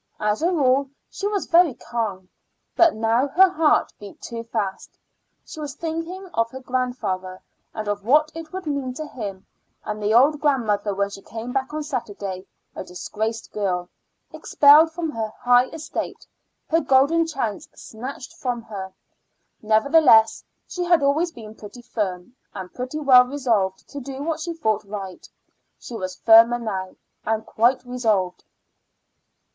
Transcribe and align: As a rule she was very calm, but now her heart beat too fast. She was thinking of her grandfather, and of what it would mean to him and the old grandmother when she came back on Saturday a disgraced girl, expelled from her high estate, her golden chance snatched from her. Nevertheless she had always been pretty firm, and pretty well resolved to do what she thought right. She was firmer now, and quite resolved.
As 0.19 0.41
a 0.41 0.51
rule 0.51 0.89
she 1.11 1.27
was 1.27 1.45
very 1.45 1.75
calm, 1.75 2.27
but 2.75 2.95
now 2.95 3.27
her 3.27 3.51
heart 3.51 3.93
beat 3.99 4.19
too 4.19 4.43
fast. 4.45 4.97
She 5.45 5.59
was 5.59 5.75
thinking 5.75 6.25
of 6.33 6.49
her 6.49 6.59
grandfather, 6.59 7.39
and 7.75 7.87
of 7.87 8.03
what 8.03 8.31
it 8.33 8.51
would 8.51 8.65
mean 8.65 8.95
to 8.95 9.05
him 9.05 9.45
and 9.85 10.01
the 10.01 10.11
old 10.15 10.39
grandmother 10.41 10.95
when 10.95 11.11
she 11.11 11.21
came 11.21 11.53
back 11.53 11.71
on 11.71 11.83
Saturday 11.83 12.47
a 12.75 12.83
disgraced 12.83 13.51
girl, 13.51 13.89
expelled 14.33 14.91
from 14.91 15.11
her 15.11 15.31
high 15.39 15.67
estate, 15.67 16.25
her 16.67 16.81
golden 16.81 17.27
chance 17.27 17.67
snatched 17.75 18.33
from 18.33 18.63
her. 18.63 18.91
Nevertheless 19.61 20.43
she 20.67 20.83
had 20.83 21.03
always 21.03 21.31
been 21.31 21.53
pretty 21.53 21.83
firm, 21.83 22.35
and 22.55 22.73
pretty 22.73 22.97
well 22.99 23.25
resolved 23.27 23.87
to 23.89 23.99
do 23.99 24.23
what 24.23 24.39
she 24.39 24.55
thought 24.55 24.83
right. 24.83 25.29
She 25.77 25.93
was 25.93 26.15
firmer 26.15 26.57
now, 26.57 26.95
and 27.23 27.45
quite 27.45 27.85
resolved. 27.85 28.43